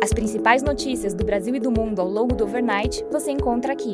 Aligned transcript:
As 0.00 0.12
principais 0.12 0.62
notícias 0.62 1.12
do 1.12 1.24
Brasil 1.24 1.52
e 1.56 1.58
do 1.58 1.72
mundo 1.72 2.00
ao 2.00 2.08
longo 2.08 2.32
do 2.32 2.44
overnight 2.44 3.04
você 3.10 3.32
encontra 3.32 3.72
aqui. 3.72 3.90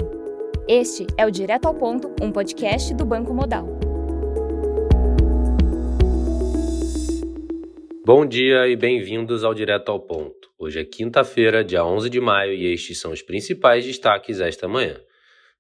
Este 0.69 1.07
é 1.17 1.25
o 1.25 1.31
Direto 1.31 1.65
ao 1.65 1.75
Ponto, 1.75 2.15
um 2.21 2.31
podcast 2.31 2.93
do 2.93 3.07
Banco 3.07 3.33
Modal. 3.33 3.67
Bom 8.05 8.27
dia 8.27 8.69
e 8.69 8.77
bem-vindos 8.77 9.45
ao 9.45 9.55
Direto 9.55 9.91
ao 9.91 9.99
Ponto. 9.99 10.51
Hoje 10.59 10.79
é 10.79 10.85
quinta-feira, 10.85 11.65
dia 11.65 11.83
11 11.83 12.11
de 12.11 12.21
maio, 12.21 12.53
e 12.53 12.71
estes 12.71 13.01
são 13.01 13.11
os 13.11 13.23
principais 13.23 13.87
destaques 13.87 14.41
esta 14.41 14.69
manhã. 14.69 15.01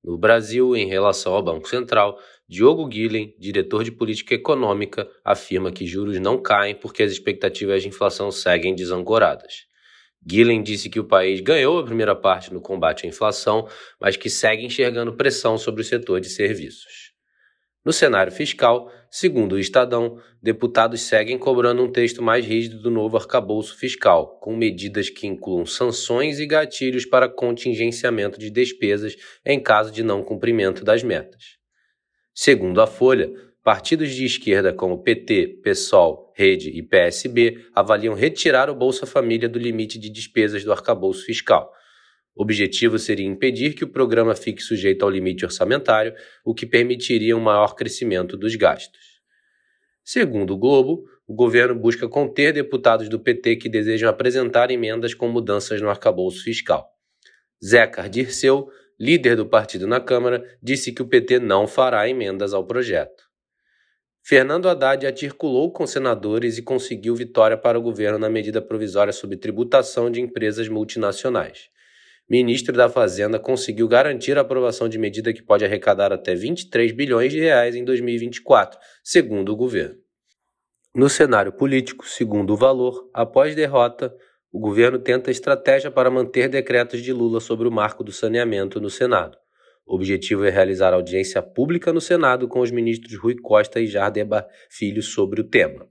No 0.02 0.18
Brasil, 0.18 0.76
em 0.76 0.86
relação 0.86 1.32
ao 1.32 1.42
Banco 1.42 1.66
Central, 1.66 2.18
Diogo 2.46 2.86
Guilhem, 2.86 3.34
diretor 3.38 3.82
de 3.82 3.90
política 3.90 4.34
econômica, 4.34 5.08
afirma 5.24 5.72
que 5.72 5.86
juros 5.86 6.20
não 6.20 6.36
caem 6.36 6.74
porque 6.74 7.02
as 7.02 7.10
expectativas 7.10 7.82
de 7.82 7.88
inflação 7.88 8.30
seguem 8.30 8.74
desancoradas. 8.74 9.72
Guilhem 10.26 10.62
disse 10.62 10.88
que 10.88 10.98
o 10.98 11.04
país 11.04 11.40
ganhou 11.40 11.78
a 11.78 11.84
primeira 11.84 12.14
parte 12.14 12.52
no 12.52 12.60
combate 12.60 13.04
à 13.04 13.08
inflação, 13.08 13.68
mas 14.00 14.16
que 14.16 14.30
segue 14.30 14.64
enxergando 14.64 15.16
pressão 15.16 15.58
sobre 15.58 15.82
o 15.82 15.84
setor 15.84 16.20
de 16.20 16.28
serviços. 16.28 17.12
No 17.84 17.92
cenário 17.92 18.32
fiscal, 18.32 18.90
segundo 19.10 19.52
o 19.52 19.58
Estadão, 19.58 20.18
deputados 20.42 21.02
seguem 21.02 21.36
cobrando 21.36 21.82
um 21.84 21.92
texto 21.92 22.22
mais 22.22 22.46
rígido 22.46 22.80
do 22.80 22.90
novo 22.90 23.18
arcabouço 23.18 23.76
fiscal, 23.76 24.38
com 24.40 24.56
medidas 24.56 25.10
que 25.10 25.26
incluam 25.26 25.66
sanções 25.66 26.40
e 26.40 26.46
gatilhos 26.46 27.04
para 27.04 27.28
contingenciamento 27.28 28.38
de 28.38 28.48
despesas 28.48 29.16
em 29.44 29.62
caso 29.62 29.92
de 29.92 30.02
não 30.02 30.22
cumprimento 30.22 30.82
das 30.82 31.02
metas. 31.02 31.58
Segundo 32.34 32.80
a 32.80 32.86
Folha, 32.86 33.30
partidos 33.64 34.10
de 34.10 34.26
esquerda 34.26 34.74
como 34.74 35.02
PT, 35.02 35.60
PSOL, 35.62 36.30
Rede 36.36 36.68
e 36.68 36.82
PSB 36.82 37.64
avaliam 37.74 38.12
retirar 38.12 38.68
o 38.68 38.74
Bolsa 38.74 39.06
Família 39.06 39.48
do 39.48 39.58
limite 39.58 39.98
de 39.98 40.10
despesas 40.10 40.62
do 40.62 40.70
arcabouço 40.70 41.24
fiscal. 41.24 41.72
O 42.36 42.42
objetivo 42.42 42.98
seria 42.98 43.26
impedir 43.26 43.72
que 43.72 43.82
o 43.82 43.88
programa 43.88 44.34
fique 44.34 44.60
sujeito 44.60 45.02
ao 45.02 45.08
limite 45.08 45.46
orçamentário, 45.46 46.12
o 46.44 46.52
que 46.52 46.66
permitiria 46.66 47.34
um 47.34 47.40
maior 47.40 47.74
crescimento 47.74 48.36
dos 48.36 48.54
gastos. 48.54 49.22
Segundo 50.04 50.52
o 50.52 50.58
Globo, 50.58 51.04
o 51.26 51.34
governo 51.34 51.74
busca 51.74 52.06
conter 52.06 52.52
deputados 52.52 53.08
do 53.08 53.18
PT 53.18 53.56
que 53.56 53.70
desejam 53.70 54.10
apresentar 54.10 54.70
emendas 54.70 55.14
com 55.14 55.26
mudanças 55.26 55.80
no 55.80 55.88
arcabouço 55.88 56.44
fiscal. 56.44 56.86
Zeca 57.64 58.06
Dirceu, 58.10 58.68
líder 59.00 59.36
do 59.36 59.46
partido 59.46 59.86
na 59.86 60.00
Câmara, 60.00 60.44
disse 60.62 60.92
que 60.92 61.00
o 61.00 61.08
PT 61.08 61.38
não 61.38 61.66
fará 61.66 62.06
emendas 62.06 62.52
ao 62.52 62.66
projeto. 62.66 63.24
Fernando 64.26 64.70
Haddad 64.70 65.06
articulou 65.06 65.70
com 65.70 65.86
senadores 65.86 66.56
e 66.56 66.62
conseguiu 66.62 67.14
vitória 67.14 67.58
para 67.58 67.78
o 67.78 67.82
governo 67.82 68.18
na 68.18 68.30
medida 68.30 68.62
provisória 68.62 69.12
sobre 69.12 69.36
tributação 69.36 70.10
de 70.10 70.18
empresas 70.18 70.66
multinacionais. 70.66 71.68
Ministro 72.26 72.74
da 72.74 72.88
Fazenda 72.88 73.38
conseguiu 73.38 73.86
garantir 73.86 74.38
a 74.38 74.40
aprovação 74.40 74.88
de 74.88 74.96
medida 74.96 75.30
que 75.30 75.42
pode 75.42 75.62
arrecadar 75.62 76.10
até 76.10 76.34
23 76.34 76.92
bilhões 76.92 77.32
de 77.32 77.38
reais 77.38 77.76
em 77.76 77.84
2024, 77.84 78.80
segundo 79.02 79.52
o 79.52 79.56
governo. 79.56 79.96
No 80.94 81.10
cenário 81.10 81.52
político, 81.52 82.08
segundo 82.08 82.54
o 82.54 82.56
valor, 82.56 83.10
após 83.12 83.54
derrota, 83.54 84.10
o 84.50 84.58
governo 84.58 84.98
tenta 84.98 85.30
estratégia 85.30 85.90
para 85.90 86.10
manter 86.10 86.48
decretos 86.48 87.02
de 87.02 87.12
Lula 87.12 87.40
sobre 87.40 87.68
o 87.68 87.70
marco 87.70 88.02
do 88.02 88.10
saneamento 88.10 88.80
no 88.80 88.88
Senado. 88.88 89.43
O 89.86 89.94
objetivo 89.94 90.44
é 90.44 90.50
realizar 90.50 90.94
audiência 90.94 91.42
pública 91.42 91.92
no 91.92 92.00
Senado 92.00 92.48
com 92.48 92.60
os 92.60 92.70
ministros 92.70 93.18
Rui 93.18 93.36
Costa 93.36 93.80
e 93.80 93.86
Jardeba 93.86 94.46
Filho 94.70 95.02
sobre 95.02 95.40
o 95.40 95.44
tema. 95.44 95.86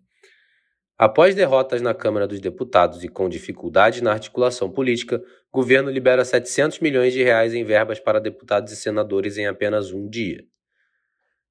Após 0.97 1.35
derrotas 1.35 1.81
na 1.81 1.93
Câmara 1.93 2.27
dos 2.27 2.39
Deputados 2.39 3.03
e 3.03 3.07
com 3.07 3.27
dificuldades 3.27 4.01
na 4.01 4.11
articulação 4.11 4.71
política, 4.71 5.21
o 5.51 5.57
governo 5.59 5.89
libera 5.89 6.23
700 6.23 6.79
milhões 6.79 7.13
de 7.13 7.23
reais 7.23 7.53
em 7.53 7.63
verbas 7.63 7.99
para 7.99 8.19
deputados 8.19 8.71
e 8.71 8.75
senadores 8.75 9.37
em 9.37 9.45
apenas 9.45 9.91
um 9.91 10.07
dia. 10.07 10.43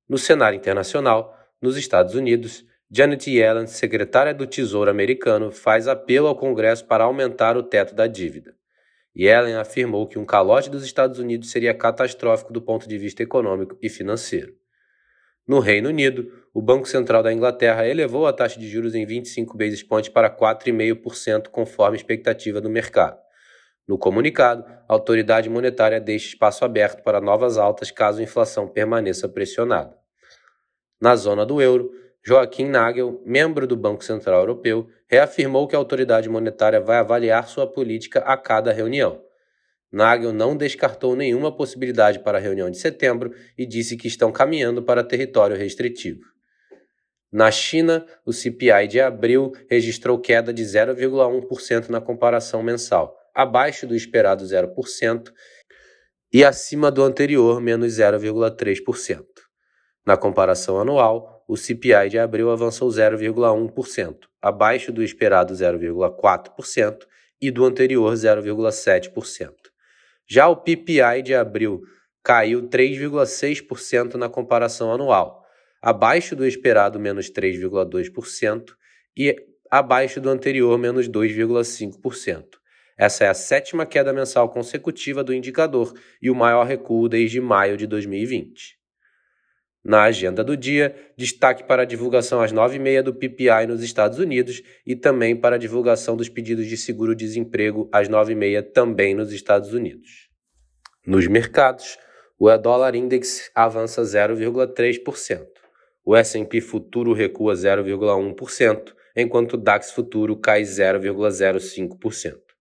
No 0.09 0.16
cenário 0.16 0.56
internacional, 0.56 1.36
nos 1.60 1.76
Estados 1.76 2.14
Unidos, 2.14 2.64
Janet 2.91 3.30
Yellen, 3.30 3.66
secretária 3.66 4.34
do 4.34 4.47
Tesouro 4.47 4.91
americano, 4.91 5.50
faz 5.50 5.88
apelo 5.88 6.28
ao 6.28 6.36
Congresso 6.36 6.86
para 6.86 7.04
aumentar 7.04 7.56
o 7.56 7.62
teto 7.62 7.94
da 7.94 8.06
dívida. 8.06 8.54
Yellen 9.16 9.56
afirmou 9.56 10.06
que 10.06 10.18
um 10.18 10.24
calote 10.24 10.70
dos 10.70 10.84
Estados 10.84 11.18
Unidos 11.18 11.50
seria 11.50 11.74
catastrófico 11.74 12.52
do 12.52 12.62
ponto 12.62 12.88
de 12.88 12.96
vista 12.96 13.22
econômico 13.22 13.76
e 13.82 13.88
financeiro. 13.88 14.54
No 15.46 15.58
Reino 15.58 15.88
Unido, 15.88 16.30
o 16.54 16.62
Banco 16.62 16.86
Central 16.86 17.22
da 17.22 17.32
Inglaterra 17.32 17.86
elevou 17.86 18.26
a 18.26 18.32
taxa 18.32 18.58
de 18.58 18.68
juros 18.68 18.94
em 18.94 19.04
25 19.04 19.56
basis 19.56 19.82
points 19.82 20.08
para 20.08 20.30
4,5%, 20.30 21.48
conforme 21.48 21.96
expectativa 21.96 22.60
do 22.60 22.70
mercado. 22.70 23.18
No 23.86 23.98
comunicado, 23.98 24.64
a 24.88 24.92
autoridade 24.92 25.50
monetária 25.50 26.00
deixa 26.00 26.28
espaço 26.28 26.64
aberto 26.64 27.02
para 27.02 27.20
novas 27.20 27.58
altas 27.58 27.90
caso 27.90 28.20
a 28.20 28.22
inflação 28.22 28.68
permaneça 28.68 29.28
pressionada. 29.28 29.96
Na 31.00 31.16
zona 31.16 31.44
do 31.44 31.60
euro, 31.60 31.90
Joaquim 32.25 32.66
Nagel, 32.66 33.21
membro 33.27 33.66
do 33.66 33.77
Banco 33.77 34.05
Central 34.05 34.41
Europeu, 34.41 34.88
reafirmou 35.09 35.66
que 35.66 35.75
a 35.75 35.78
autoridade 35.78 36.28
monetária 36.28 36.81
vai 36.81 36.99
avaliar 36.99 37.49
sua 37.49 37.66
política 37.66 38.21
a 38.21 38.37
cada 38.37 38.72
reunião. 38.72 39.21
Nagel 39.91 40.33
não 40.33 40.56
descartou 40.56 41.16
nenhuma 41.16 41.55
possibilidade 41.55 42.21
para 42.21 42.38
a 42.38 42.41
reunião 42.41 42.71
de 42.71 42.78
setembro 42.78 43.34
e 43.59 43.66
disse 43.66 43.97
que 43.97 44.06
estão 44.06 44.31
caminhando 44.31 44.83
para 44.83 45.03
território 45.03 45.56
restritivo. 45.56 46.21
Na 47.31 47.50
China, 47.50 48.06
o 48.25 48.33
CPI 48.33 48.87
de 48.89 49.00
abril 49.00 49.53
registrou 49.69 50.19
queda 50.19 50.53
de 50.53 50.62
0,1% 50.62 51.89
na 51.89 52.00
comparação 52.00 52.62
mensal, 52.62 53.16
abaixo 53.34 53.87
do 53.87 53.97
esperado 53.97 54.44
0% 54.44 55.33
e 56.33 56.44
acima 56.44 56.91
do 56.91 57.03
anterior, 57.03 57.60
menos 57.60 57.94
0,3%. 57.94 59.25
Na 60.06 60.16
comparação 60.16 60.78
anual, 60.78 61.31
o 61.52 61.56
CPI 61.56 62.08
de 62.08 62.18
abril 62.18 62.50
avançou 62.50 62.88
0,1%, 62.88 64.16
abaixo 64.40 64.90
do 64.90 65.02
esperado 65.02 65.52
0,4% 65.52 67.06
e 67.38 67.50
do 67.50 67.66
anterior 67.66 68.10
0,7%. 68.14 69.52
Já 70.26 70.48
o 70.48 70.56
PPI 70.56 71.20
de 71.22 71.34
abril 71.34 71.82
caiu 72.24 72.70
3,6% 72.70 74.14
na 74.14 74.30
comparação 74.30 74.91
anual, 74.91 75.44
abaixo 75.82 76.34
do 76.34 76.46
esperado 76.46 76.98
menos 76.98 77.30
3,2% 77.30 78.70
e 79.14 79.36
abaixo 79.70 80.22
do 80.22 80.30
anterior 80.30 80.78
menos 80.78 81.06
2,5%. 81.06 82.46
Essa 82.96 83.24
é 83.24 83.28
a 83.28 83.34
sétima 83.34 83.84
queda 83.84 84.10
mensal 84.10 84.48
consecutiva 84.48 85.22
do 85.22 85.34
indicador 85.34 85.92
e 86.22 86.30
o 86.30 86.34
maior 86.34 86.64
recuo 86.64 87.10
desde 87.10 87.42
maio 87.42 87.76
de 87.76 87.86
2020. 87.86 88.81
Na 89.84 90.04
agenda 90.04 90.44
do 90.44 90.56
dia, 90.56 90.94
destaque 91.16 91.65
para 91.65 91.82
a 91.82 91.84
divulgação 91.84 92.41
às 92.41 92.53
9h30 92.53 93.03
do 93.03 93.12
PPI 93.12 93.66
nos 93.66 93.82
Estados 93.82 94.19
Unidos 94.20 94.62
e 94.87 94.94
também 94.94 95.34
para 95.34 95.56
a 95.56 95.59
divulgação 95.59 96.16
dos 96.16 96.28
pedidos 96.28 96.66
de 96.66 96.76
seguro-desemprego 96.76 97.88
às 97.92 98.09
9h30 98.09 98.62
também 98.72 99.12
nos 99.12 99.32
Estados 99.32 99.72
Unidos. 99.72 100.31
Nos 101.04 101.26
mercados, 101.26 101.98
o 102.38 102.56
dólar 102.56 102.94
index 102.94 103.50
avança 103.54 104.03
0,3%. 104.03 105.47
O 106.04 106.15
S&P 106.15 106.60
futuro 106.60 107.12
recua 107.12 107.54
0,1%, 107.54 108.94
enquanto 109.16 109.54
o 109.54 109.56
DAX 109.56 109.91
futuro 109.91 110.37
cai 110.37 110.62
0,05%. 110.62 112.51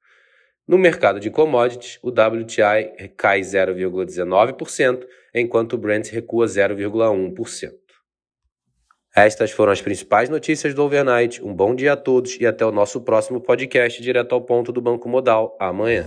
No 0.68 0.78
mercado 0.78 1.20
de 1.20 1.30
commodities, 1.30 2.00
o 2.02 2.10
WTI 2.10 3.10
cai 3.18 3.42
0,19%, 3.42 5.06
enquanto 5.34 5.74
o 5.74 5.78
Brent 5.78 6.10
recua 6.10 6.46
0,1%. 6.46 7.72
Estas 9.14 9.52
foram 9.52 9.74
as 9.74 9.82
principais 9.82 10.30
notícias 10.30 10.74
do 10.74 10.84
overnight. 10.84 11.44
Um 11.44 11.54
bom 11.54 11.76
dia 11.76 11.94
a 11.94 11.98
todos 11.98 12.38
e 12.40 12.46
até 12.46 12.66
o 12.66 12.72
nosso 12.72 13.02
próximo 13.02 13.42
podcast 13.42 14.02
direto 14.02 14.34
ao 14.34 14.42
ponto 14.42 14.72
do 14.72 14.82
Banco 14.82 15.10
Modal 15.10 15.58
amanhã. 15.60 16.06